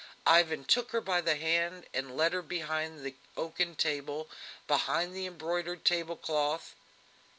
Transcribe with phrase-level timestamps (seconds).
[0.25, 4.27] Ivan took her by the hand and led her behind the oaken table,
[4.65, 6.73] behind the embroidered tablecloth.